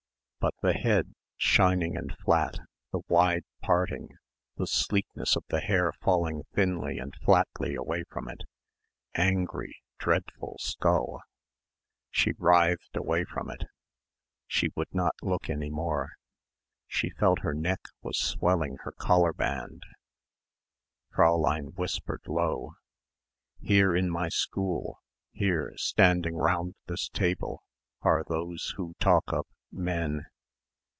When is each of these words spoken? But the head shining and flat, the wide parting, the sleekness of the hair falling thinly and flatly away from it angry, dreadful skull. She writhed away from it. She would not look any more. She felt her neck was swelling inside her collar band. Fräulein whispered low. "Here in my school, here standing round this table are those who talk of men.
But 0.41 0.55
the 0.63 0.73
head 0.73 1.13
shining 1.37 1.95
and 1.95 2.17
flat, 2.25 2.55
the 2.91 3.01
wide 3.07 3.43
parting, 3.61 4.09
the 4.57 4.65
sleekness 4.65 5.35
of 5.35 5.43
the 5.49 5.59
hair 5.59 5.93
falling 6.01 6.45
thinly 6.55 6.97
and 6.97 7.13
flatly 7.23 7.75
away 7.75 8.05
from 8.09 8.27
it 8.27 8.41
angry, 9.13 9.83
dreadful 9.99 10.57
skull. 10.59 11.21
She 12.09 12.33
writhed 12.39 12.97
away 12.97 13.23
from 13.23 13.51
it. 13.51 13.65
She 14.47 14.71
would 14.75 14.91
not 14.91 15.13
look 15.21 15.47
any 15.47 15.69
more. 15.69 16.13
She 16.87 17.11
felt 17.11 17.41
her 17.41 17.53
neck 17.53 17.81
was 18.01 18.17
swelling 18.17 18.71
inside 18.77 18.83
her 18.85 18.91
collar 18.93 19.33
band. 19.33 19.83
Fräulein 21.13 21.75
whispered 21.75 22.21
low. 22.25 22.73
"Here 23.59 23.95
in 23.95 24.09
my 24.09 24.29
school, 24.29 24.97
here 25.31 25.71
standing 25.75 26.33
round 26.35 26.73
this 26.87 27.09
table 27.09 27.61
are 28.01 28.23
those 28.27 28.73
who 28.77 28.95
talk 28.99 29.31
of 29.31 29.45
men. 29.71 30.25